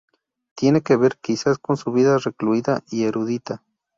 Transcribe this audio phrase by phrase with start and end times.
[0.55, 3.61] Tiene que ver, quizás, con su vida recluida y erudita.